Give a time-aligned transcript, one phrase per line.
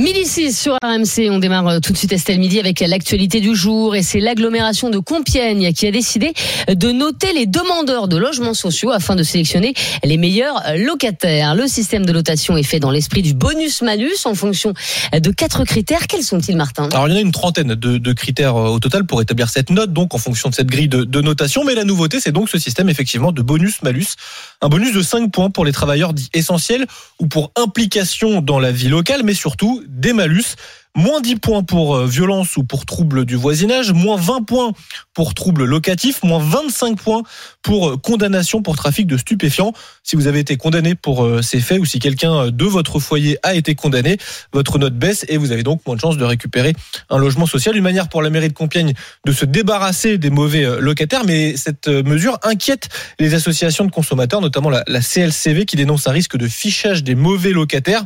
[0.00, 3.54] Midi 6 sur RMC, on démarre euh, tout de suite Estelle Midi avec l'actualité du
[3.54, 6.32] jour et c'est l'agglomération de Compiègne qui a décidé
[6.68, 9.72] de noter les demandeurs de logements sociaux afin de sélectionner
[10.02, 11.54] les meilleurs locataires.
[11.54, 14.74] Le système de notation est fait dans l'esprit du bonus-malus en fonction
[15.12, 16.08] de quatre critères.
[16.08, 16.88] Quels sont-ils Martin?
[16.90, 19.70] Alors il y en a une trentaine de, critères euh, au total pour établir cette
[19.70, 21.62] note, donc en fonction de cette grille de, de notation.
[21.62, 24.16] Mais la nouveauté, c'est donc ce système effectivement de bonus-malus.
[24.60, 26.86] Un bonus de 5 points pour les travailleurs dits essentiels
[27.20, 30.56] ou pour implication dans la vie locale, mais surtout des malus.
[30.96, 34.72] Moins 10 points pour euh, violence ou pour trouble du voisinage, moins 20 points
[35.12, 37.24] pour trouble locatif, moins 25 points
[37.62, 39.72] pour euh, condamnation pour trafic de stupéfiants.
[40.04, 43.38] Si vous avez été condamné pour euh, ces faits ou si quelqu'un de votre foyer
[43.42, 44.18] a été condamné,
[44.52, 46.74] votre note baisse et vous avez donc moins de chances de récupérer
[47.10, 47.76] un logement social.
[47.76, 48.94] Une manière pour la mairie de Compiègne
[49.26, 52.88] de se débarrasser des mauvais locataires, mais cette mesure inquiète
[53.18, 57.16] les associations de consommateurs, notamment la, la CLCV qui dénonce un risque de fichage des
[57.16, 58.04] mauvais locataires.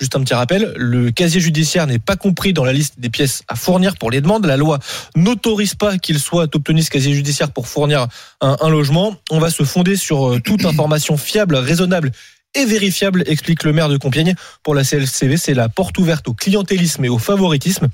[0.00, 3.42] Juste un petit rappel, le casier judiciaire n'est pas compris dans la liste des pièces
[3.48, 4.46] à fournir pour les demandes.
[4.46, 4.78] La loi
[5.16, 8.06] n'autorise pas qu'il soit obtenu ce casier judiciaire pour fournir
[8.40, 9.16] un, logement.
[9.30, 12.12] On va se fonder sur euh, toute information fiable, raisonnable
[12.54, 14.34] et vérifiable, explique le maire de Compiègne.
[14.62, 17.88] Pour la CLCV, c'est la porte ouverte au clientélisme et au favoritisme.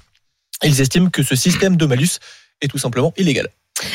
[0.62, 2.18] Ils estiment que ce système de malus
[2.60, 3.48] est tout simplement illégal.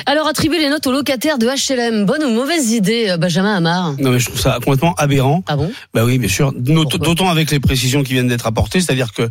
[0.05, 3.93] Alors, attribuer les notes aux locataires de HLM, bonne ou mauvaise idée, euh, Benjamin Hamar
[3.97, 5.41] Non, mais je trouve ça complètement aberrant.
[5.47, 5.71] Ah bon?
[5.93, 6.51] Bah oui, bien sûr.
[6.53, 9.29] D'autant avec les précisions qui viennent d'être apportées, c'est-à-dire que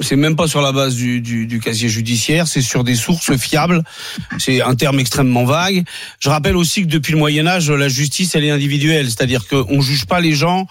[0.00, 3.36] c'est même pas sur la base du, du, du casier judiciaire, c'est sur des sources
[3.36, 3.82] fiables.
[4.38, 5.84] C'est un terme extrêmement vague.
[6.20, 9.82] Je rappelle aussi que depuis le Moyen Âge, la justice, elle est individuelle, c'est-à-dire qu'on
[9.82, 10.66] juge pas les gens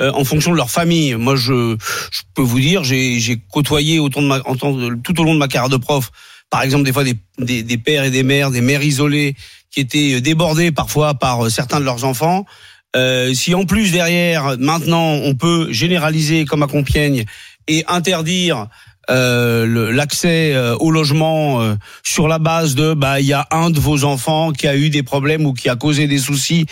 [0.00, 1.14] euh, en fonction de leur famille.
[1.14, 1.76] Moi, je,
[2.10, 5.70] je peux vous dire, j'ai côtoyé autant de ma, tout au long de ma carrière
[5.70, 6.10] de prof
[6.50, 9.36] par exemple des fois des, des, des, pères et des mères, des mères isolées
[9.70, 12.44] qui étaient débordées parfois par certains de leurs enfants.
[12.96, 17.24] Euh, si en plus derrière, maintenant, on peut généraliser comme à Compiègne
[17.68, 18.66] et interdire
[19.08, 21.74] euh, l'accès euh, au logement euh,
[22.04, 24.90] sur la base de bah il y a un de vos enfants qui a eu
[24.90, 26.66] des problèmes ou qui a causé des soucis.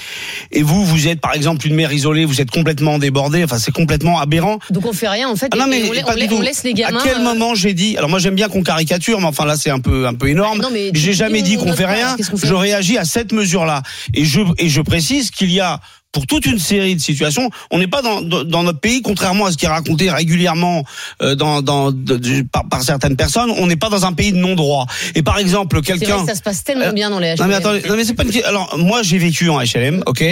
[0.52, 3.72] Et vous vous êtes par exemple une mère isolée vous êtes complètement débordé enfin c'est
[3.72, 4.58] complètement aberrant.
[4.70, 5.82] Donc on fait rien en fait ah non, mais
[6.30, 9.20] on, laisse les gamins à quel moment j'ai dit alors moi j'aime bien qu'on caricature
[9.20, 10.60] mais enfin là c'est un peu un peu énorme.
[10.62, 12.14] ah j'ai jamais dit qu'on fait rien.
[12.42, 13.82] je réagis à cette mesure là
[14.14, 15.80] et je et je précise qu'il y a
[16.12, 17.50] pour toute une série de situations.
[17.70, 20.84] On n'est pas dans, dans, notre pays, contrairement à ce qui est raconté régulièrement
[21.22, 24.86] euh, dans, dans de, par, certaines personnes, on n'est pas dans un pays de non-droit.
[25.14, 26.24] Et par exemple, quelqu'un...
[26.26, 27.40] Ça se passe tellement euh, bien dans les HLM.
[27.40, 28.44] Non mais attendez, non mais c'est pas une...
[28.44, 30.24] Alors moi j'ai vécu en HLM, ok.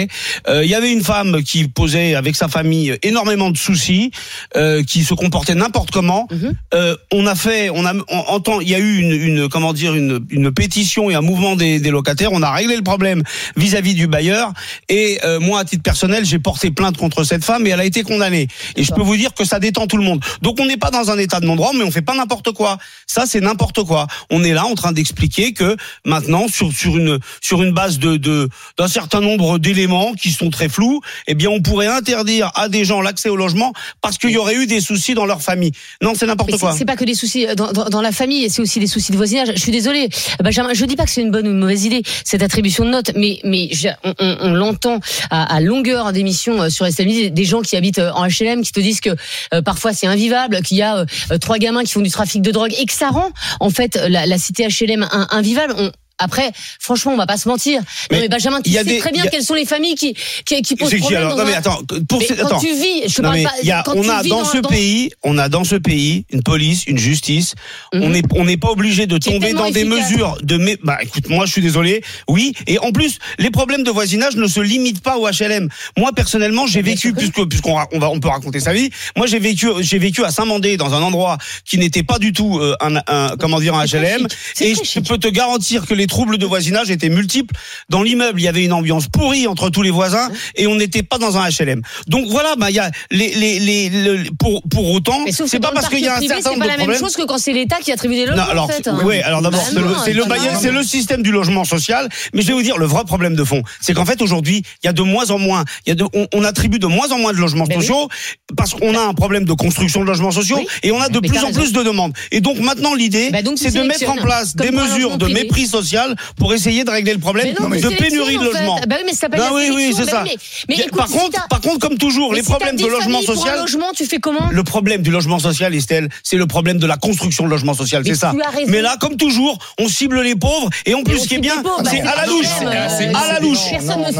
[0.47, 4.11] Euh, il y avait une femme qui posait avec sa famille énormément de soucis,
[4.55, 6.27] euh, qui se comportait n'importe comment.
[6.73, 9.93] Euh, on a fait, on a, on, il y a eu une, une, comment dire,
[9.93, 12.31] une, une pétition et un mouvement des, des locataires.
[12.33, 13.21] On a réglé le problème
[13.55, 14.53] vis-à-vis -vis du bailleur.
[14.89, 18.47] Et moi titre personnel, j'ai porté plainte contre cette femme et elle a été condamnée.
[18.75, 20.23] Et je peux vous dire que ça détend tout le monde.
[20.41, 22.77] Donc on n'est pas dans un état de non-droit, mais on fait pas n'importe quoi.
[23.05, 24.07] Ça, c'est n'importe quoi.
[24.29, 28.17] On est là en train d'expliquer que maintenant, sur, sur une, sur une base de,
[28.17, 32.69] de, d'un certain nombre d'éléments qui sont très flous, eh bien, on pourrait interdire à
[32.69, 35.71] des gens l'accès au logement parce qu'il y aurait eu des soucis dans leur famille.
[36.01, 36.73] Non, c'est n'importe quoi.
[36.77, 39.11] C'est pas que des soucis euh, dans, dans, dans la famille, c'est aussi des soucis
[39.11, 39.49] de voisinage.
[39.55, 40.09] Je suis désolée,
[40.43, 42.89] Benjamin, je dis pas que c'est une bonne ou une mauvaise idée, cette attribution de
[42.89, 43.69] notes, mais, mais
[44.03, 44.99] on, on, on l'entend
[45.29, 48.71] à, à longueur d'émissions euh, sur SMI, des gens qui habitent euh, en HLM qui
[48.71, 49.09] te disent que
[49.53, 51.05] euh, parfois c'est invivable, qu'il y a
[51.41, 53.29] trois gamins qui font du trafic de drogue et que ça rend
[53.59, 55.73] en fait la, cité HLM invivable.
[56.19, 57.81] Après, franchement, on va pas se mentir.
[58.11, 60.93] non, mais Benjamin, tu sais très bien quelles sont les familles qui qui, qui posent
[60.95, 61.21] problème.
[61.21, 63.53] Alors, non, mais attends, pour mais quand tu vis, je non, parle pas.
[63.63, 66.97] Y a, on a dans, ce pays, on a dans ce pays une police, une
[66.97, 67.55] justice.
[67.93, 68.05] Mm -hmm.
[68.05, 70.57] On n'est on n'est pas obligé de tomber dans des mesures de.
[70.83, 72.01] Bah, écoute, moi, je suis désolé.
[72.27, 75.69] Oui, et en plus, les problèmes de voisinage ne se limitent pas au HLM.
[75.97, 78.89] Moi, personnellement, j'ai vécu puisque puisqu'on on va on peut raconter sa vie.
[79.15, 81.37] Moi, j'ai vécu j'ai vécu à Saint-Mandé dans un endroit
[81.69, 84.27] qui n'était pas du tout euh, un, un, comment dire un HLM.
[84.61, 87.53] Et je peux te garantir que les les troubles de voisinage étaient multiples.
[87.89, 91.03] Dans l'immeuble, il y avait une ambiance pourrie entre tous les voisins et on n'était
[91.03, 91.81] pas dans un HLM.
[92.07, 95.89] Donc voilà, bah il y a les les les, pour pour autant, c'est pas parce
[95.89, 96.71] qu'il y a un certain nombre de problèmes.
[96.71, 98.45] C'est pas la même chose que quand c'est l'État qui attribue des logements.
[98.45, 98.99] Non, alors en fait, hein.
[99.03, 100.23] oui, alors d'abord bah c'est le
[100.59, 103.43] c'est le système du logement social, mais je vais vous dire le vrai problème de
[103.43, 105.95] fond, c'est qu'en fait aujourd'hui, il y a de moins en moins, il y a
[105.95, 108.55] de, on, on, attribue de moins en moins de logements ben sociaux oui.
[108.55, 111.27] parce qu'on a un problème de construction de logements sociaux et on a de mais
[111.27, 112.13] plus en plus de demandes.
[112.31, 115.96] Et donc maintenant l'idée, bah c'est de mettre en place des mesures de mépris social
[116.37, 118.79] pour essayer de régler le problème non, de pénurie de en
[119.17, 120.23] Bah s'appelle Ah la oui, oui, c'est Bah ça.
[120.23, 120.35] Mais,
[120.69, 122.83] mais Mais écoute, par si contre, par contre, comme toujours, mais les si problèmes 10
[122.83, 123.59] de logement familles pour un social.
[123.59, 126.97] logement, tu fais comment Le problème du logement social, Estelle, c'est le problème de la
[126.97, 128.33] construction de logement social, c'est ça.
[128.67, 131.61] Mais là, comme toujours, on cible les pauvres et en plus, ce qui est bien,
[131.61, 132.71] bah, c'est c'est à la louche, problème,
[133.15, 133.59] à la euh, louche,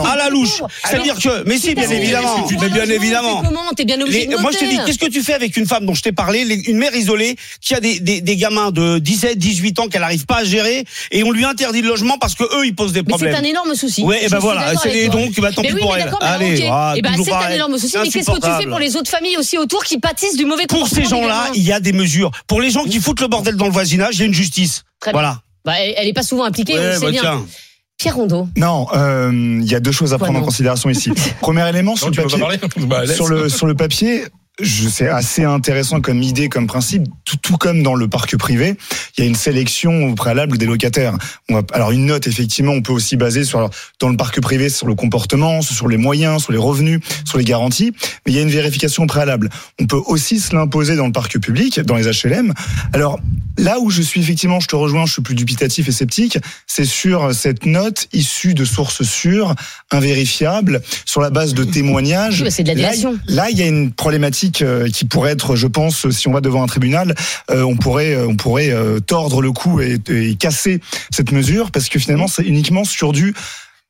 [0.03, 0.61] à la louche.
[0.83, 3.41] C'est-à-dire que, mais si, bien évidemment, tu mais bien évidemment.
[3.43, 6.41] moi je te dis, qu'est-ce que tu fais avec une femme dont je t'ai parlé,
[6.67, 10.43] une mère isolée qui a des, gamins de 17, 18 ans qu'elle n'arrive pas à
[10.43, 13.09] gérer et on lui interdit le logement parce que eux ils posent des Mais c'est
[13.09, 13.35] problèmes.
[13.35, 14.03] un énorme souci.
[14.03, 15.21] Ouais, et ben voilà, c'est toi.
[15.21, 16.11] donc bah, tant Mais pis oui, pour elle.
[16.21, 17.89] Allez, ah, Eh ben, toujours c'est un énorme souci.
[17.93, 20.45] C'est Mais qu'est-ce que tu fais pour les autres familles aussi autour qui pâtissent du
[20.45, 22.31] mauvais Pour ces gens-là, il y a des mesures.
[22.47, 24.83] Pour les gens qui foutent le bordel dans le voisinage, il y a une justice.
[24.99, 25.19] Très bien.
[25.21, 25.41] Voilà.
[25.65, 27.21] Bah, elle elle est pas souvent impliquée, on Ouais, le sait bah, bien.
[27.21, 27.45] tiens.
[27.97, 28.47] Pierre Rondeau.
[28.55, 29.31] Non, euh,
[29.61, 31.11] il y a deux choses à Quoi, prendre en considération ici.
[31.41, 32.85] Premier élément sur Non, le papier.
[32.85, 33.07] Bah.
[33.07, 34.23] Sur le sur le papier,
[34.59, 37.03] je c'est assez intéressant comme idée, comme principe.
[37.25, 38.75] Tout, tout comme dans le parc privé,
[39.17, 41.17] il y a une sélection au préalable des locataires.
[41.49, 44.39] On va, alors une note, effectivement, on peut aussi baser sur alors, dans le parc
[44.41, 47.91] privé sur le comportement, sur les moyens, sur les revenus, sur les garanties.
[48.25, 49.49] Mais il y a une vérification au préalable.
[49.79, 52.53] On peut aussi se l'imposer dans le parc public, dans les HLM.
[52.93, 53.19] Alors
[53.57, 56.85] là où je suis effectivement, je te rejoins, je suis plus dubitatif et sceptique, c'est
[56.85, 59.55] sur cette note issue de sources sûres,
[59.91, 62.41] invérifiables, sur la base de témoignages.
[62.41, 62.91] Oui, c'est de la.
[63.27, 66.41] Là, il y a une problématique euh, qui pourrait être, je pense, si on va
[66.41, 67.15] devant un tribunal,
[67.51, 68.73] euh, on pourrait, euh, on pourrait
[69.05, 73.33] tordre le cou et, et casser cette mesure parce que finalement, c'est uniquement sur du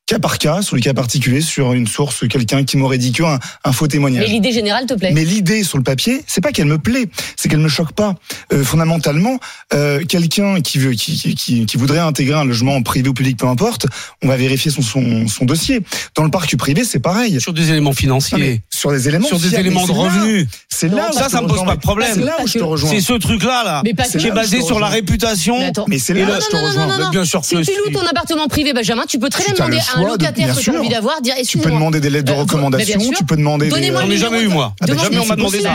[0.08, 3.38] cas par cas, sur le cas particulier, sur une source, quelqu'un qui m'aurait dit qu'un
[3.64, 4.28] un faux Mais témoignage.
[4.28, 7.48] l'idée générale te plaît Mais l'idée sur le papier, c'est pas qu'elle me plaît, c'est
[7.50, 8.14] qu'elle me choque pas.
[8.52, 9.38] Euh, fondamentalement,
[9.74, 13.46] euh, quelqu'un qui veut, qui, qui, qui, voudrait intégrer un logement privé ou public, peu
[13.46, 13.86] importe,
[14.22, 15.80] on va vérifier son, son, son dossier.
[16.14, 17.38] Dans le parc privé, c'est pareil.
[17.40, 19.94] Sur des éléments Non, mais financiers, sur des éléments, sur des fiables, éléments de mais
[19.94, 20.46] c'est là- revenus.
[20.70, 22.10] C'est là où ça, ça me pose pas de problème.
[22.14, 22.90] C'est là où je te rejoins.
[22.90, 25.58] C'est ce truc-là, là, Mais pas qui est basé sur la réputation.
[25.58, 25.84] Mais attends.
[25.88, 26.86] Mais c'est là où je te non, non, rejoins.
[26.86, 27.10] non, non, non.
[27.10, 29.97] Bien sûr Si tu loues ton appartement privé, Benjamin, tu peux très bien demander à
[30.06, 30.80] choix de- locataire bien que tu as sûr.
[30.80, 33.70] envie d'avoir, dire Tu peux demander des lettres de recommandation, tu peux demander des.
[33.70, 34.74] Donnez-moi J'en le ai jamais eu, de- moi.
[34.80, 35.72] Ah, bah, jamais on m'a demandé ça.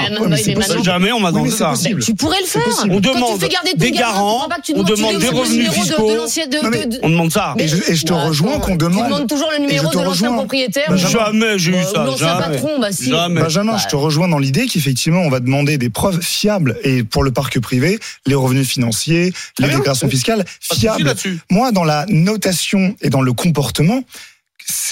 [0.84, 1.74] Jamais on m'a demandé ça.
[2.04, 2.64] Tu pourrais le faire.
[2.90, 3.40] On demande
[3.78, 6.12] des garants, on demande des revenus fiscaux.
[7.04, 7.56] On demande ça.
[7.58, 9.06] Et je, te rejoins qu'on Tu demande.
[9.06, 10.96] demandes toujours le numéro de l'ancien propriétaire.
[10.98, 12.06] Jamais j'ai eu Euh, ça.
[12.18, 12.58] Jamais.
[12.80, 12.90] bah.
[13.00, 13.42] Jamais.
[13.42, 17.24] Benjamin, je te rejoins dans l'idée qu'effectivement, on va demander des preuves fiables et pour
[17.24, 19.78] le parc privé, les revenus financiers, les bien.
[19.78, 21.14] déclarations fiscales fiables.
[21.50, 24.02] Moi, dans la notation et dans le comportement,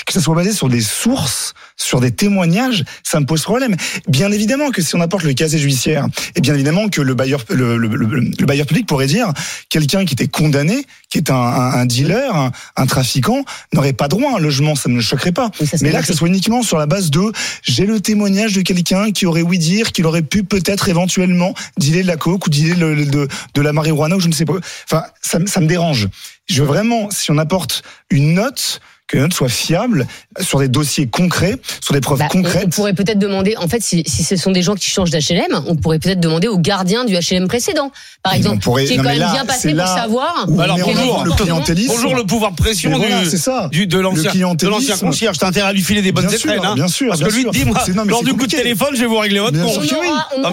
[0.05, 3.75] que ça soit basé sur des sources, sur des témoignages, ça me pose problème.
[4.07, 7.43] Bien évidemment que si on apporte le casier judiciaire, et bien évidemment que le bailleur,
[7.49, 9.31] le, le- le- le bailleur public pourrait dire
[9.69, 14.07] quelqu'un qui était condamné, qui est un, un- un dealer, un, un trafiquant, n'aurait pas
[14.07, 15.51] droit à un logement, ça ne me choquerait pas.
[15.59, 17.31] Oui, Mais là, que ce soit uniquement sur la base de
[17.63, 22.01] j'ai le témoignage de quelqu'un qui aurait oui dire qu'il aurait pu peut-être éventuellement dealer
[22.03, 24.45] de la coke ou dealer le- le- de, de la marijuana ou je ne sais
[24.45, 24.53] pas.
[24.85, 26.07] Enfin, ça, ça me dérange.
[26.49, 30.07] Je veux vraiment, si on apporte une note, que la note soit fiable
[30.39, 32.69] sur des dossiers concrets, sur des preuves Bah, on, on concrètes.
[32.73, 35.75] pourrait peut-être demander, en fait, si, si ce sont des gens qui changent d'HLM, on
[35.75, 37.91] pourrait peut-être demander au gardien du HLM précédent,
[38.23, 40.47] par exemple, on pourrait- qui est quand même là, bien passé pour savoir.
[40.59, 41.23] Alors, bonjour.
[41.25, 41.93] le clientélisme.
[41.93, 43.67] Bonjour le pouvoir de pression voilà, du, c'est ça.
[43.71, 45.37] du- de l'ancien concierge.
[45.37, 46.75] T'as intérêt à lui filer des bonnes Bien sûr, étrennes, hein.
[46.75, 47.51] bien sûr, Parce bien que lui sûr.
[47.51, 49.53] dit, moi, C'est- non, mais lors du coup de téléphone, je vais vous régler votre
[49.53, 49.83] Bien compte.
[49.83, 49.97] sûr.
[50.01, 50.51] On aura, on Ah,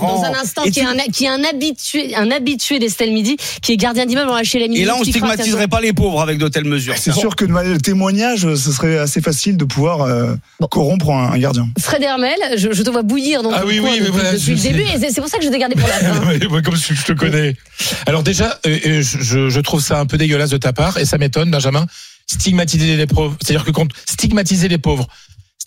[0.00, 4.30] dans un instant qui est un, habitué, un habitué d'Estelle Midi, qui est gardien d'immeuble
[4.30, 4.72] en HLM.
[4.72, 6.94] Et là, on stigmatiserait pas les pauvres avec de telles mesures.
[6.98, 7.44] C'est sûr que
[7.78, 10.66] le témoignage, ce serait assez facile de pouvoir euh, Bon.
[10.66, 11.68] corrompre un, un gardien.
[11.78, 14.50] Fred Hermel, je, je te vois bouillir dans Ah ton oui, oui, depuis, voilà, depuis
[14.50, 14.70] le sais.
[14.70, 16.48] début, et c'est pour ça que je t'ai gardé pour la fin.
[16.50, 17.54] Ouais, comme je te connais.
[18.06, 21.04] Alors déjà, euh, euh, je, je trouve ça un peu dégueulasse de ta part, et
[21.04, 21.86] ça m'étonne, Benjamin.
[22.26, 25.06] Stigmatiser les pauvres, c'est-à-dire que quand stigmatiser les pauvres,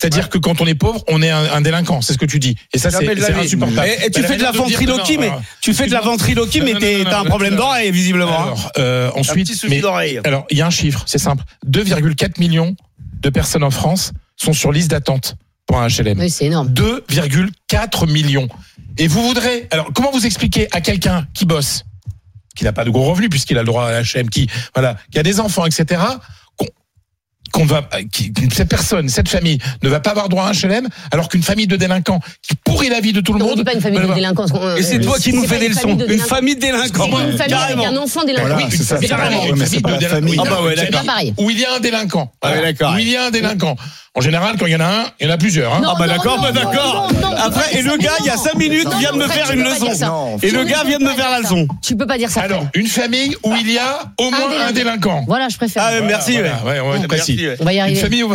[0.02, 2.40] c'est-à-dire que quand on est pauvre, on est un, un délinquant, c'est ce que tu
[2.40, 2.56] dis.
[2.72, 3.86] Et ça, c'est insupportable.
[3.88, 5.30] Et, et tu Mais fais de la ventriloquie, mais
[5.60, 8.40] tu fais de la ventriloquie, mais t'as un problème d'oreille, visiblement.
[8.40, 8.42] hein.
[8.46, 10.20] Alors, euh, Un ensuite, petit souci mais d'oreille.
[10.24, 11.44] alors il y a un chiffre, c'est simple.
[11.68, 12.74] 2,4 millions
[13.20, 16.18] de personnes en France sont sur liste d'attente pour un HLM.
[16.18, 16.68] Oui, c'est énorme.
[16.72, 18.48] 2,4 millions.
[18.98, 21.84] Et vous voudrez, alors comment vous expliquez à quelqu'un qui bosse,
[22.56, 25.18] qui n'a pas de gros revenus puisqu'il a le droit à HM, qui voilà, qui
[25.18, 26.02] a des enfants, etc.
[27.52, 30.88] qu'on va, qui- cette personne, cette famille ne va pas avoir droit à un HLM,
[31.12, 33.64] alors qu'une famille de délinquants qui pourrit la vie de tout le On monde.
[33.64, 34.46] pas une famille de délinquants.
[34.76, 35.96] Et c'est toi qui nous fais des leçons.
[35.98, 37.04] Une famille de délinquants.
[37.04, 37.86] C'est une famille avec Carrément.
[37.86, 38.56] un enfant délinquant.
[38.56, 40.44] Oui, c'est carrément une famille de délinquants.
[40.46, 41.02] Ah bah ouais, d'accord.
[41.38, 42.32] Où il y a un délinquant.
[42.42, 42.94] Ah ouais, d'accord.
[42.94, 43.76] Où il y a un délinquant.
[44.14, 45.72] En général, quand il y en a un, il y en a plusieurs.
[45.74, 45.80] hein.
[45.80, 47.10] Non, Ah bah d'accord, bah d'accord.
[47.38, 48.36] Après, et le gars, il y a.
[48.36, 50.38] 5 minutes, Non, vient de me faire une leçon.
[50.42, 51.66] Et le gars vient de me faire la leçon.
[51.82, 52.42] Tu peux pas dire ça.
[52.42, 55.24] Alors, une famille où il y a au moins un délinquant.
[55.26, 55.84] Voilà, je préfère.
[55.86, 57.38] Ah, merci, on va précis.
[57.46, 57.56] ouais.
[57.58, 58.34] On va y Une famille où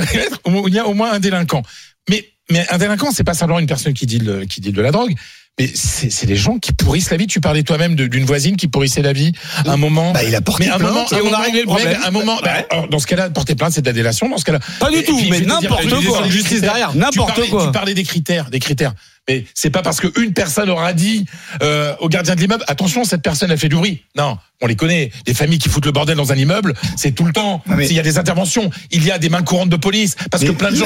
[0.68, 1.62] il y a au moins un délinquant.
[2.10, 4.20] Mais, mais un délinquant, c'est pas simplement une personne qui dit,
[4.50, 5.14] qui dit de la drogue,
[5.60, 7.26] Mais c'est c'est les gens qui pourrissent la vie.
[7.26, 9.32] Tu parlais toi-même d'une voisine qui pourrissait la vie.
[9.66, 10.12] Un moment.
[10.12, 10.94] Bah, il a porté mais un plainte.
[10.94, 11.98] moment, et on a réglé le problème.
[12.06, 14.30] un moment, bah, alors, dans ce cas-là, porter plainte, c'est de la délation.
[14.30, 16.28] Dans ce cas-là, Pas du tout, puis, mais n'importe quoi.
[16.28, 16.96] Justice derrière.
[16.96, 17.66] N'importe quoi.
[17.66, 18.94] Tu parlais des critères, des critères.
[19.30, 21.26] Mais c'est pas parce qu'une personne aura dit
[21.62, 24.04] euh, au gardien de l'immeuble attention, cette personne a fait du bruit.
[24.16, 25.12] Non, on les connaît.
[25.28, 27.62] Les familles qui foutent le bordel dans un immeuble, c'est tout le temps.
[27.76, 30.44] Mais- S'il y a des interventions, il y a des mains courantes de police parce
[30.44, 30.86] que plein de gens.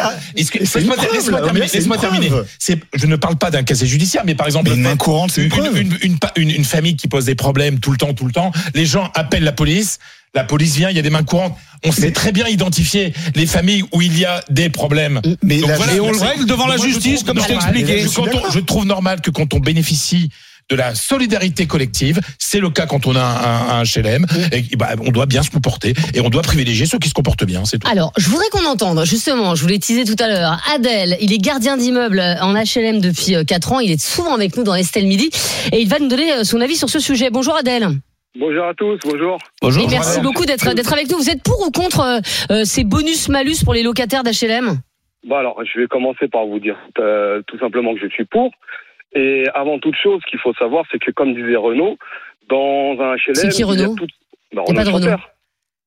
[1.14, 1.68] Laisse-moi terminer.
[1.78, 2.30] Laisse-moi une terminer.
[2.96, 5.44] Je ne parle pas d'un casier judiciaire, mais par exemple, une main courante, c'est
[6.36, 8.52] une- une famille qui pose des problèmes tout le temps, tout le temps.
[8.74, 10.00] Les gens appellent la police.
[10.34, 11.58] La police vient, il y a des mains courantes.
[11.84, 15.20] On sait très bien identifier les familles où il y a des problèmes.
[15.44, 18.02] Mais Donc la- voilà, Et on le règle devant la justice, comme je t'ai expliqué.
[18.04, 20.30] Je, quand on- je trouve normal que quand on bénéficie
[20.70, 24.92] de la solidarité collective, c'est le cas quand on a un, un HLM, et bah,
[25.06, 27.80] on doit bien se comporter et on doit privilégier ceux qui se comportent bien, c'est
[27.80, 27.88] tout.
[27.90, 31.34] Alors, je voudrais qu'on entende, justement, je vous l'ai teasé tout à l'heure, Adèle, il
[31.34, 35.08] est gardien d'immeuble en HLM depuis 4 ans, il est souvent avec nous dans Estelle
[35.08, 35.30] Midi,
[35.74, 37.32] et il va nous donner euh, son avis sur ce sujet.
[37.32, 37.90] Bonjour Adèle.
[38.40, 39.38] Bonjour à tous, bonjour.
[39.62, 39.84] Bonjour.
[39.84, 41.18] Et merci beaucoup d'être d'être avec nous.
[41.18, 42.20] Vous êtes pour ou contre euh,
[42.52, 44.80] euh, ces bonus-malus pour les locataires d'HLM
[45.28, 48.52] Bon alors, je vais commencer par vous dire euh, tout simplement que je suis pour.
[49.14, 51.98] Et avant toute chose, ce qu'il faut savoir, c'est que comme disait Renaud,
[52.50, 53.96] dans un HLM, C'est qui, il y a Renaud?
[53.96, 54.08] tout-
[54.54, 55.08] Bah, Il y a pas de Renaud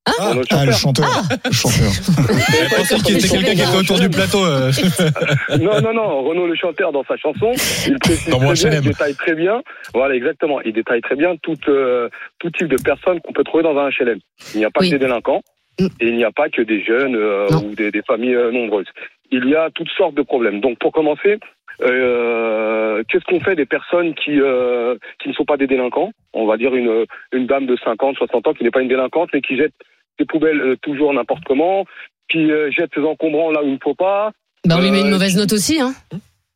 [0.06, 0.28] Chanteur.
[0.30, 1.06] Renaud Ah, le Chanteur.
[1.06, 1.38] chanteur.
[1.44, 1.92] Le chanteur.
[1.92, 4.44] Je pensais qu'il y était quelqu'un qui était autour du plateau.
[4.44, 4.70] euh.
[5.60, 7.52] Non, non, non, Renaud le chanteur dans sa chanson,
[7.86, 8.82] il précise Dans mon très bien, HLM.
[8.84, 9.62] il détaille très bien,
[9.94, 12.08] voilà exactement, il détaille très bien tout, euh,
[12.38, 14.18] tout type de personnes qu'on peut trouver dans un HLM.
[14.54, 14.90] Il n'y a pas Oui.
[14.90, 15.40] que des délinquants,
[15.80, 18.86] et il n'y a pas que des jeunes euh, ou des, des familles euh, nombreuses.
[19.30, 20.60] Il y a toutes sortes de problèmes.
[20.60, 21.38] Donc pour commencer,
[21.82, 26.12] euh, qu'est-ce qu'on fait des personnes qui, euh, qui ne sont pas des délinquants?
[26.32, 29.30] On va dire une, une dame de 50, 60 ans qui n'est pas une délinquante,
[29.32, 29.74] mais qui jette
[30.18, 31.84] ses poubelles euh, toujours n'importe comment,
[32.28, 34.30] qui euh, jette ses encombrants là où il ne faut pas,
[34.66, 35.80] bah, On lui met une mauvaise note aussi.
[35.80, 35.92] Hein.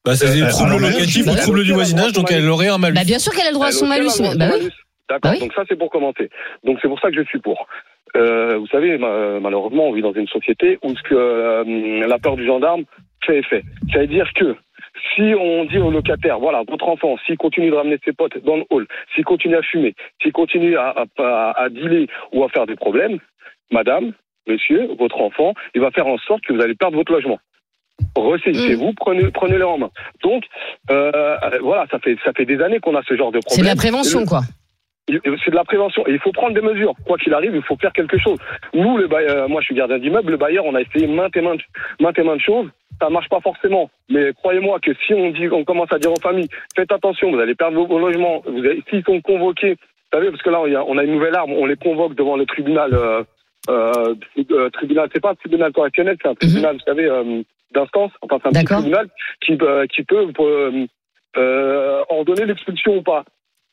[0.04, 2.94] Bah, c'est des Euh, troubles locatifs ou troubles du voisinage, donc elle aurait un malus.
[2.94, 4.20] Bah, bien sûr qu'elle a le droit à son malus.
[4.36, 4.46] Bah.
[5.10, 5.40] D'accord, Bah oui.
[5.40, 6.30] donc ça c'est pour commencer.
[6.64, 7.66] Donc c'est pour ça que je suis pour.
[8.16, 12.18] Euh, vous savez, ma- malheureusement, on vit dans une société où ce que euh, la
[12.18, 12.84] peur du gendarme
[13.26, 13.62] fait effet.
[13.92, 14.54] Ça veut dire que
[15.14, 18.56] si on dit au locataire, voilà, votre enfant, s'il continue de ramener ses potes dans
[18.56, 22.48] le hall, s'il continue à fumer, s'il continue à, à, à, à dealer ou à
[22.48, 23.18] faire des problèmes,
[23.70, 24.12] madame,
[24.46, 27.38] monsieur, votre enfant, il va faire en sorte que vous allez perdre votre logement.
[28.16, 29.90] Ressaisissez-vous, prenez, prenez-le en main.
[30.22, 30.44] Donc,
[30.90, 33.64] euh, voilà, ça fait, ça fait des années qu'on a ce genre de C'est problème.
[33.64, 34.40] de la prévention, quoi.
[35.08, 36.94] c'est de la prévention et il faut prendre des mesures.
[37.06, 38.38] Quoi qu'il arrive, il faut faire quelque chose.
[38.74, 41.40] Nous, le bailleur, moi je suis gardien d'immeuble, le bailleur, on a essayé maintes et
[41.40, 41.60] maintes,
[42.00, 42.68] maintes et maintes choses.
[43.00, 43.90] Ça marche pas forcément.
[44.08, 47.38] Mais croyez-moi que si on dit, on commence à dire aux familles, faites attention, vous
[47.38, 48.42] allez perdre vos, vos logements.
[48.46, 51.52] Vous allez- s'ils sont convoqués, vous savez, parce que là, on a une nouvelle arme,
[51.52, 53.22] on les convoque devant le tribunal, euh,
[53.70, 54.14] euh,
[54.50, 58.10] euh, tribunal, c'est pas un tribunal correctionnel, c'est un tribunal, vous savez, euh, d'instance.
[58.22, 59.08] Enfin, c'est un petit tribunal
[59.42, 60.86] qui, euh, qui peut euh,
[61.36, 63.24] euh, ordonner l'expulsion ou pas.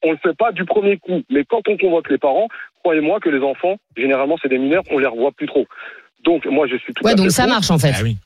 [0.03, 2.47] On le fait pas du premier coup, mais quand on convoque les parents,
[2.83, 5.65] croyez-moi que les enfants, généralement c'est des mineurs, on les revoit plus trop.
[6.23, 7.91] Donc moi je suis tout Ouais, à donc fait ça marche en fait.
[7.95, 8.17] Ah oui.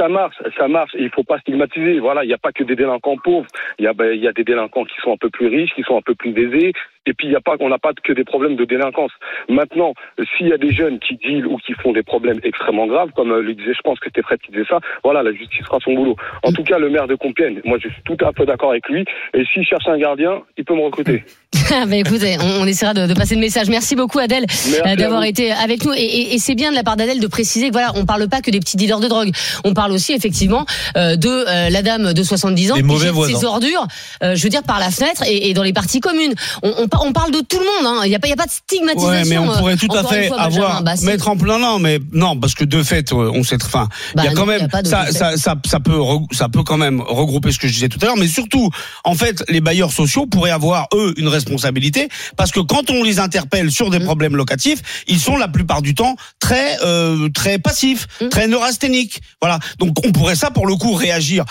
[0.00, 0.92] Ça marche, ça marche.
[0.98, 1.98] Il faut pas stigmatiser.
[1.98, 3.46] Voilà, il n'y a pas que des délinquants pauvres.
[3.78, 5.82] Il y a, ben, y a des délinquants qui sont un peu plus riches, qui
[5.82, 6.72] sont un peu plus aisés.
[7.06, 9.10] Et puis il y a pas, on n'a pas que des problèmes de délinquance.
[9.48, 9.94] Maintenant,
[10.36, 13.32] s'il y a des jeunes qui dealent ou qui font des problèmes extrêmement graves, comme
[13.32, 14.78] euh, le disait, je pense que c'était Fred qui disait ça.
[15.02, 16.16] Voilà, la justice fera son boulot.
[16.42, 18.86] En tout cas, le maire de Compiègne, moi je suis tout à fait d'accord avec
[18.88, 19.04] lui.
[19.34, 21.24] Et s'il cherche un gardien, il peut me recruter.
[21.70, 23.68] bah, écoutez, on, on essaiera de, de passer le message.
[23.70, 24.44] Merci beaucoup Adèle
[24.86, 25.92] euh, d'avoir été avec nous.
[25.94, 28.28] Et, et- et c'est bien de la part d'Adèle de préciser que voilà, on parle
[28.28, 29.30] pas que des petits dealers de drogue.
[29.64, 30.64] On parle aussi effectivement
[30.96, 33.86] euh, de euh, la dame de 70 ans Des qui jette ses ordures,
[34.22, 36.34] euh, je veux dire par la fenêtre et, et dans les parties communes.
[36.62, 37.86] On, on, par- on parle de tout le monde.
[37.98, 38.00] hein.
[38.04, 39.08] Il n'y a pas, il y a pas de stigmatisation.
[39.10, 40.64] Ouais, mais on euh, pourrait tout à fait fois, Benjamin.
[40.66, 43.56] avoir Bah, mettre en plein non, mais non, parce que de fait, euh, on sait,
[43.62, 45.80] enfin, Bah, il y a quand non, il y même a ça, ça, ça, ça
[45.80, 45.98] peut,
[46.32, 48.70] ça peut quand même regrouper ce que je disais tout à l'heure, mais surtout,
[49.04, 53.18] en fait, les bailleurs sociaux pourraient avoir eux une responsabilité parce que quand on les
[53.20, 54.04] interpelle sur des Mm.
[54.04, 58.28] problèmes locatifs, ils sont la plupart du temps très, euh, très passifs, Mm.
[58.28, 59.20] très neurasthéniques.
[59.40, 61.44] Voilà, donc on pourrait ça pour le coup réagir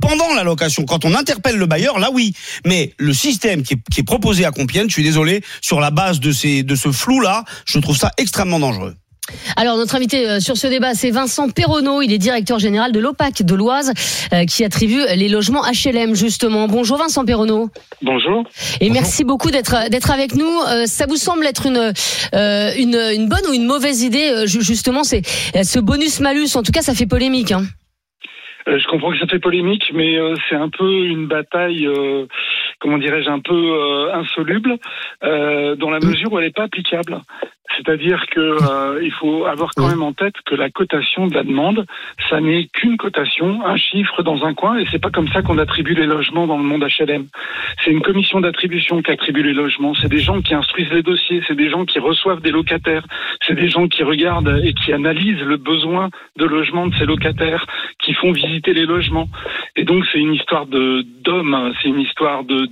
[0.00, 2.34] pendant la location, quand on interpelle le bailleur, là oui,
[2.66, 5.90] mais le système qui est, qui est proposé à Compiègne, je suis désolé, sur la
[5.90, 8.94] base de ces, de ce flou là, je trouve ça extrêmement dangereux.
[9.56, 12.02] Alors notre invité euh, sur ce débat, c'est Vincent Perronneau.
[12.02, 13.92] Il est directeur général de l'OPAC de l'Oise,
[14.32, 16.66] euh, qui attribue les logements HLM justement.
[16.66, 17.70] Bonjour Vincent Perronneau.
[18.02, 18.44] Bonjour.
[18.80, 20.50] Et merci beaucoup d'être d'être avec nous.
[20.68, 21.92] Euh, ça vous semble être une
[22.34, 25.22] euh, une, une bonne ou une mauvaise idée euh, ju- justement c'est
[25.54, 26.56] euh, ce bonus malus.
[26.56, 27.52] En tout cas, ça fait polémique.
[27.52, 27.64] Hein.
[28.68, 32.26] Euh, je comprends que ça fait polémique, mais euh, c'est un peu une bataille, euh,
[32.82, 34.76] comment dirais-je, un peu euh, insoluble,
[35.22, 37.20] euh, dans la mesure où elle n'est pas applicable.
[37.76, 41.42] C'est-à-dire que euh, il faut avoir quand même en tête que la cotation de la
[41.42, 41.86] demande,
[42.28, 45.58] ça n'est qu'une cotation, un chiffre dans un coin, et c'est pas comme ça qu'on
[45.58, 47.26] attribue les logements dans le monde HLM.
[47.82, 49.94] C'est une commission d'attribution qui attribue les logements.
[49.94, 53.06] C'est des gens qui instruisent les dossiers, c'est des gens qui reçoivent des locataires,
[53.46, 57.66] c'est des gens qui regardent et qui analysent le besoin de logement de ces locataires,
[58.00, 59.28] qui font visiter les logements.
[59.76, 62.68] Et donc c'est une histoire de d'hommes, c'est une histoire de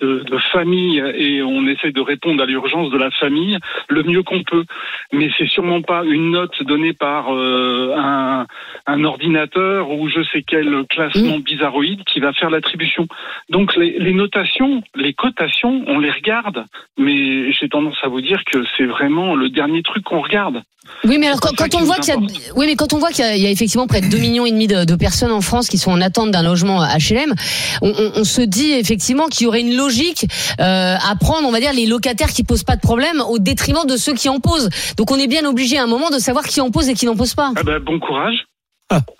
[0.00, 4.22] de, de famille et on essaie de répondre à l'urgence de la famille le mieux
[4.22, 4.64] qu'on peut.
[5.12, 8.46] Mais c'est sûrement pas une note donnée par euh, un,
[8.86, 13.06] un ordinateur ou je sais quel classement bizarroïde qui va faire l'attribution.
[13.50, 16.64] Donc les, les notations, les cotations, on les regarde,
[16.98, 20.62] mais j'ai tendance à vous dire que c'est vraiment le dernier truc qu'on regarde.
[21.04, 22.20] Oui, mais alors quand, on voit qu'il y a,
[22.56, 24.18] oui, mais quand on voit qu'il y a, il y a effectivement près de 2
[24.18, 27.34] millions et demi de, personnes en France qui sont en attente d'un logement HLM,
[27.82, 30.26] on, on- on se dit effectivement qu'il y aurait une logique
[30.60, 33.86] euh, à prendre, on va dire, les locataires qui posent pas de problème au détriment
[33.86, 34.68] de ceux qui en posent.
[34.96, 37.06] Donc on est bien obligé à un moment de savoir qui en pose et qui
[37.06, 37.52] n'en pose pas.
[37.56, 38.46] Ah ben, bon courage.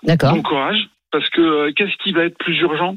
[0.03, 0.33] D'accord.
[0.35, 0.77] Bon courage,
[1.11, 2.95] parce que euh, qu'est-ce qui va être plus urgent?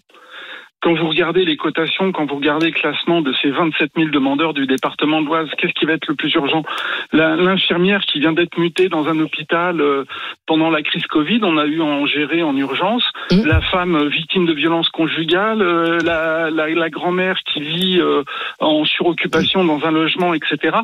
[0.83, 4.55] Quand vous regardez les cotations, quand vous regardez le classement de ces 27 000 demandeurs
[4.55, 6.63] du département de l'Oise, qu'est-ce qui va être le plus urgent?
[7.13, 10.05] L'infirmière qui vient d'être mutée dans un hôpital euh,
[10.47, 13.05] pendant la crise Covid, on a eu à en gérer en urgence.
[13.31, 18.01] La femme euh, victime de violences conjugales, euh, la, la, la grand-mère qui vit
[18.61, 20.79] en suroccupation dans un logement, etc.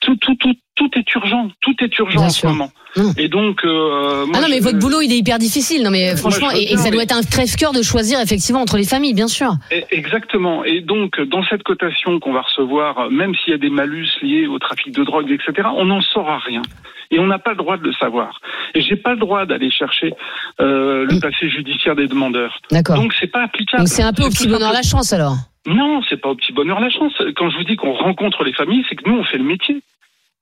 [0.00, 1.48] Tout, tout, tout, tout est urgent.
[1.60, 2.48] Tout est urgent Bien en sûr.
[2.48, 2.70] ce moment.
[2.96, 3.10] Mm.
[3.18, 5.82] Et donc, euh, moi, Ah non, mais je- votre boulot, il est hyper difficile.
[5.82, 9.14] Non, mais franchement, et, ça doit être un crève-cœur de choisir effectivement entre les familles,
[9.14, 9.52] bien sûr.
[9.70, 10.64] Et- Exactement.
[10.64, 14.46] Et donc, dans cette cotation qu'on va recevoir, même s'il y a des malus liés
[14.46, 16.62] au trafic de drogue, etc., on n'en saura rien.
[17.10, 18.40] Et on n'a pas le droit de le savoir.
[18.74, 20.14] Et j'ai pas le droit d'aller chercher
[20.60, 22.58] euh, le passé judiciaire des demandeurs.
[22.70, 22.96] D'accord.
[22.96, 23.82] Donc, c'est pas applicable.
[23.82, 25.36] Donc c'est un peu au petit bonheur la chance alors.
[25.66, 27.12] Non, c'est pas au petit bonheur la chance.
[27.36, 29.80] Quand je vous dis qu'on rencontre les familles, c'est que nous, on fait le métier.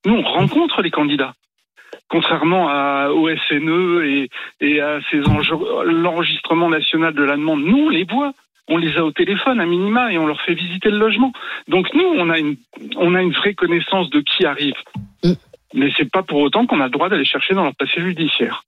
[0.07, 1.33] Nous, on rencontre les candidats.
[2.13, 4.29] Contrairement à, au SNE et,
[4.61, 8.33] et à ces enjeux- l'enregistrement national de la demande, nous, on les voit.
[8.69, 11.33] On les a au téléphone à minima et on leur fait visiter le logement.
[11.69, 12.57] Donc nous, on a une,
[12.97, 14.75] on a une vraie connaissance de qui arrive.
[15.25, 15.33] Mm.
[15.75, 18.63] Mais c'est pas pour autant qu'on a le droit d'aller chercher dans leur passé judiciaire.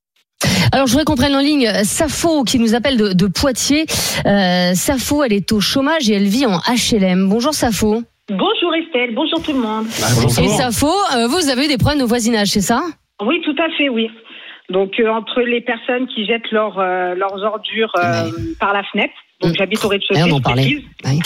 [0.72, 3.84] Alors je voudrais qu'on prenne en ligne Safo qui nous appelle de, de Poitiers.
[4.26, 7.28] Euh, Safo, elle est au chômage et elle vit en HLM.
[7.28, 8.02] Bonjour Safo.
[8.30, 9.86] Bonjour Estelle, bonjour tout le monde.
[9.86, 12.82] Et Safo, euh, vous avez eu des problèmes de voisinage, c'est ça?
[13.26, 14.10] Oui, tout à fait, oui.
[14.70, 19.12] Donc euh, entre les personnes qui jettent leurs euh, leurs ordures euh, par la fenêtre,
[19.40, 19.56] donc Mm.
[19.58, 20.62] j'habite au rez-de-chaussée, Ouais, on en je parlait.
[20.62, 20.84] précise.
[21.04, 21.20] Oui.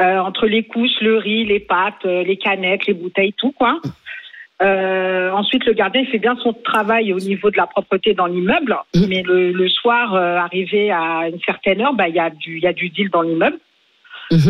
[0.00, 3.80] Euh, entre les couches, le riz, les pâtes, les canettes, les bouteilles, tout quoi.
[4.62, 8.26] Euh, ensuite, le gardien il fait bien son travail au niveau de la propreté dans
[8.26, 9.06] l'immeuble, Mm.
[9.08, 12.66] mais le, le soir, arrivé à une certaine heure, bah il y a du y
[12.66, 13.58] a du deal dans l'immeuble.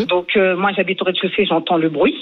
[0.09, 2.17] Donc moi j'habite au rez-de-chaussée, j'entends le bruit.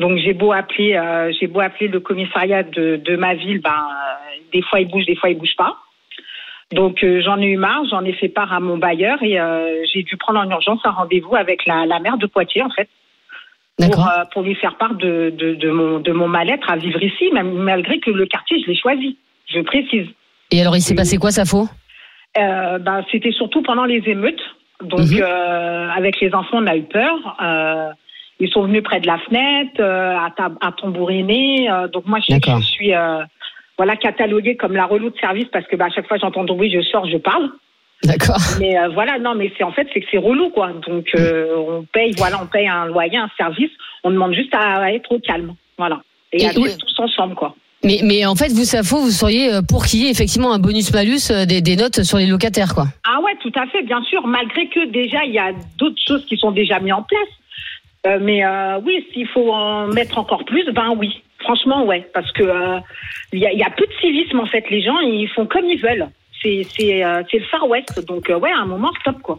[0.00, 3.70] Donc j'ai beau appeler, euh, j'ai beau appeler le commissariat de, de ma ville, ben
[3.70, 5.76] euh, des fois il bouge, des fois il bouge pas.
[6.72, 9.84] Donc euh, j'en ai eu marre, j'en ai fait part à mon bailleur et euh,
[9.92, 12.88] j'ai dû prendre en urgence un rendez-vous avec la, la maire de Poitiers en fait
[13.78, 17.02] pour, euh, pour lui faire part de, de, de mon de mon mal-être à vivre
[17.02, 19.18] ici, même malgré que le quartier je l'ai choisi.
[19.52, 20.06] Je précise.
[20.50, 21.68] Et alors il s'est passé quoi Safo
[22.38, 24.40] Euh, ben, c'était surtout pendant les émeutes.
[24.82, 25.20] Donc, Mhm.
[25.20, 27.36] euh, avec les enfants, on a eu peur.
[28.40, 31.70] Ils sont venus près de la fenêtre, euh, à, ta- à tambouriner.
[31.70, 33.18] Euh, donc, moi, je, suis euh,
[33.76, 36.54] voilà, cataloguée comme la relou de service parce que bah, à chaque fois, j'entends du
[36.54, 37.50] bruit, je sors, je parle.
[38.02, 38.38] D'accord.
[38.58, 40.70] Mais euh, voilà, non, mais c'est en fait, c'est que c'est relou, quoi.
[40.88, 43.70] Donc, euh, on paye, voilà, on paye un loyer, un service.
[44.04, 45.52] On demande juste à, à être au calme.
[45.76, 46.00] Voilà.
[46.32, 46.70] Et, Et à oui.
[46.78, 47.54] tous ensemble, quoi.
[47.84, 51.30] Mais, mais en fait, vous, Safo, vous seriez pour qu'il y ait effectivement un bonus-malus
[51.46, 52.84] des, des notes sur les locataires, quoi.
[53.04, 56.24] Ah ouais, tout à fait, bien sûr, malgré que déjà il y a d'autres choses
[56.26, 57.28] qui sont déjà mises en place.
[58.06, 61.22] Euh, mais euh, oui, s'il faut en mettre encore plus, ben oui.
[61.40, 62.78] Franchement, ouais, parce que euh,
[63.32, 64.64] il y, a, il y a peu de civisme en fait.
[64.70, 66.08] Les gens, ils font comme ils veulent.
[66.42, 69.38] C'est c'est euh, c'est le Far West, donc euh, ouais, à un moment stop quoi.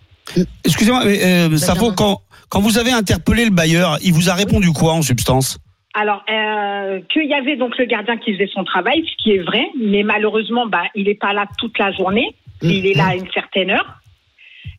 [0.63, 1.95] Excusez-moi, mais euh, Safo, Benjamin.
[1.95, 5.57] quand, quand vous avez interpellé le bailleur, il vous a répondu quoi en substance?
[5.93, 9.43] Alors, euh, qu'il y avait donc le gardien qui faisait son travail, ce qui est
[9.43, 12.33] vrai, mais malheureusement, bah, il n'est pas là toute la journée.
[12.61, 14.00] Il est là à une certaine heure.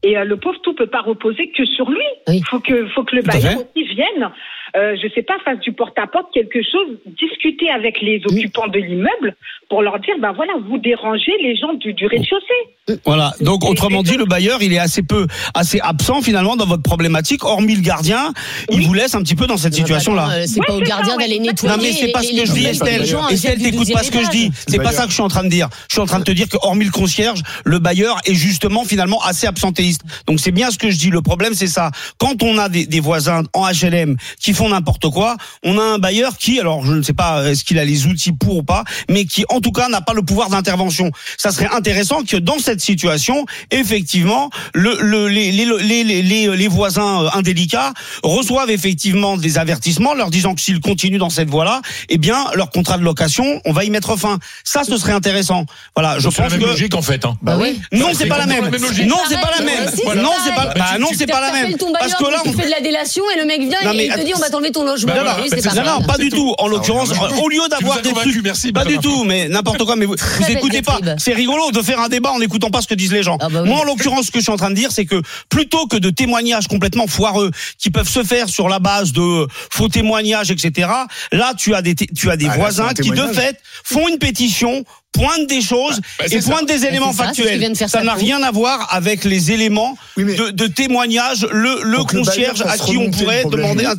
[0.02, 2.04] Et euh, le pauvre tout peut pas reposer que sur lui.
[2.28, 2.38] Oui.
[2.38, 4.30] Il faut que, faut que le bailleur aussi vienne
[4.76, 9.36] euh, je sais pas, fasse du porte-à-porte, quelque chose, discuter avec les occupants de l'immeuble
[9.68, 12.98] pour leur dire, ben voilà, vous dérangez les gens du, du rez-de-chaussée.
[13.04, 13.32] Voilà.
[13.40, 17.44] Donc autrement dit, le bailleur, il est assez peu, assez absent finalement dans votre problématique.
[17.44, 18.32] Hormis le gardien,
[18.70, 20.28] il vous laisse un petit peu dans cette situation-là.
[20.30, 21.74] Euh, C'est Ouais, pas au gardien d'aller nettoyer.
[21.74, 23.02] Non mais c'est pas ce que je dis Estelle.
[23.30, 24.50] Estelle t'écoutes pas ce que je 12e dis.
[24.68, 25.68] C'est pas ça que je suis en train de dire.
[25.88, 28.84] Je suis en train de te dire que hormis le concierge, le bailleur est justement
[28.84, 30.02] finalement assez absentéiste.
[30.26, 31.10] Donc c'est bien ce que je dis.
[31.10, 31.90] Le problème c'est ça.
[32.18, 35.98] Quand on a des, des voisins en HLM qui font n'importe quoi, on a un
[35.98, 38.84] bailleur qui, alors je ne sais pas est-ce qu'il a les outils pour ou pas,
[39.08, 41.10] mais qui en tout cas n'a pas le pouvoir d'intervention.
[41.36, 46.22] Ça serait intéressant que dans cette situation, effectivement, le, le- les, les, les,
[46.56, 51.48] les, voisins euh, indélicats reçoivent effectivement des avertissements leur disant que s'ils continuent dans cette
[51.48, 54.38] voie-là, eh bien leur contrat de location, on va y mettre fin.
[54.64, 55.66] Ça, ce serait intéressant.
[55.96, 57.24] Voilà, je C'est la pense même que logique en fait.
[57.24, 57.36] Hein.
[57.42, 57.80] Bah oui.
[57.92, 58.64] non, c'est pas la même.
[59.06, 59.84] Non, c'est pas la même.
[60.22, 60.66] Non, c'est pas.
[60.66, 61.76] Bah, Bah non, c'est pas la même.
[61.98, 64.24] Parce que là, on fais de la délation et le mec vient et il te
[64.24, 65.12] dit on va t'enlever ton logement.
[65.14, 66.54] Bah, Oui, bah, non, non, pas du tout.
[66.58, 67.10] En l'occurrence,
[67.42, 69.96] au lieu d'avoir des trucs, merci, pas du tout, mais n'importe quoi.
[69.96, 70.98] Mais vous, vous écoutez pas.
[71.18, 73.38] C'est rigolo de faire un débat en n'écoutant pas ce que disent les gens.
[73.40, 73.68] Ah bah oui.
[73.68, 75.96] Moi, en l'occurrence, ce que je suis en train de dire, c'est que plutôt que
[75.96, 80.88] de témoignages complètement foireux qui peuvent se faire sur la base de faux témoignages, etc.
[81.32, 84.84] Là, tu as des tu as des Ah, voisins qui de fait font une pétition
[85.12, 86.50] pointent des choses bah, c'est et ça.
[86.50, 87.76] pointent des éléments ça, factuels.
[87.76, 91.46] Ça n'a rien à voir avec les éléments Oui, de, de témoignage.
[91.52, 93.94] Le, le concierge à qui on pourrait demander un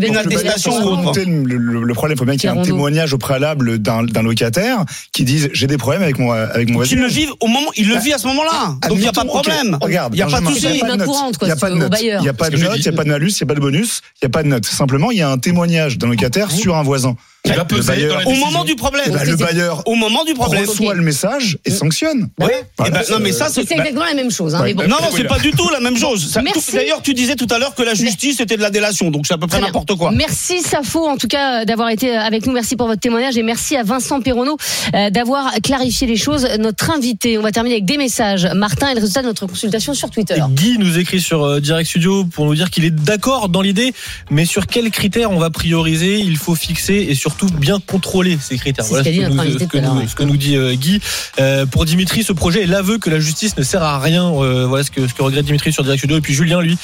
[0.00, 1.20] une attestation ou autre.
[1.26, 4.84] le, problème, il faut bien qu'il y ait un témoignage au préalable d'un d'un locataire
[5.12, 6.96] qui dise j'ai des problèmes avec mon avec mon voisin.
[6.96, 8.76] le vivent au moment, il le vit à ce moment-là.
[8.88, 9.78] Donc il n'y a pas de problème.
[9.80, 10.66] Regarde, il n'y a pas de souci.
[10.70, 11.94] il y a pas de note.
[12.00, 12.06] Il.
[12.06, 13.46] Il n'y a pas de note, il n'y a pas de malus, il n'y a
[13.46, 14.66] pas de bonus, il n'y a pas de note.
[14.66, 17.16] Simplement, il y a un témoignage d'un locataire sur un voisin.
[17.52, 19.04] Qui va Le peser bailleur- dans la Au moment du problème.
[19.08, 20.66] Eh ben, le bailleur Au moment du problème.
[20.66, 22.28] reçoit le message et sanctionne.
[22.40, 22.46] Oui.
[22.76, 24.54] Voilà, Eh ben, non mais ça C'est exactement la même chose.
[24.54, 24.74] hein, Ouais.
[24.74, 24.90] mais bon.
[24.90, 26.32] Non, non, c'est pas du tout la même chose.
[26.72, 29.34] D'ailleurs, tu disais tout à l'heure que la justice était de la délation, donc c'est
[29.34, 30.10] à peu près n'importe quoi.
[30.12, 32.52] Merci Safo en tout cas euh, d'avoir été avec nous.
[32.52, 34.56] Merci pour votre témoignage et merci à Vincent Perronneau
[34.94, 36.46] euh, d'avoir clarifié les choses.
[36.58, 38.46] Notre invité, on va terminer avec des messages.
[38.54, 40.36] Martin et le résultat de notre consultation sur Twitter.
[40.50, 43.94] Guy nous écrit sur euh, Direct Studio pour nous dire qu'il est d'accord dans l'idée,
[44.30, 48.56] mais sur quels critères on va prioriser, il faut fixer et surtout bien contrôler ces
[48.58, 48.84] critères.
[48.84, 50.06] C'est ce que nous, invité ce que tout à l'heure, nous- ouais.
[50.08, 51.00] ce que nous dit euh, Guy.
[51.40, 54.24] Euh, pour Dimitri, ce projet est l'aveu que la justice ne sert à rien.
[54.32, 56.16] Euh, voilà ce que, ce que regrette Dimitri sur Direct Studio.
[56.18, 56.76] Et puis Julien, lui,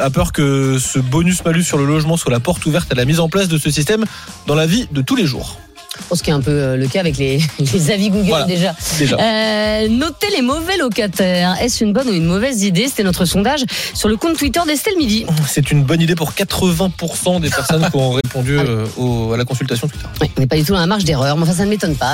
[0.00, 3.18] a peur que ce bonus-malus sur le logement soit la porte ouverte à la mise
[3.20, 4.04] en place de ce système
[4.46, 5.58] dans la vie de tous les jours.
[6.00, 8.28] Je pense qu'il y a un peu euh, le cas avec les, les avis Google
[8.28, 8.44] Voilà.
[8.46, 8.74] déjà.
[8.98, 9.16] Déjà.
[9.20, 11.54] Euh, notez les mauvais locataires.
[11.60, 14.96] Est-ce une bonne ou une mauvaise idée C'était notre sondage sur le compte Twitter d'Estelle
[14.96, 15.26] Midi.
[15.46, 19.44] C'est une bonne idée pour 80% des personnes qui ont répondu euh, au- à la
[19.44, 20.06] consultation Twitter.
[20.22, 21.94] Oui, on n'est pas du tout dans la marge d'erreur, mais enfin ça ne m'étonne
[21.96, 22.10] pas.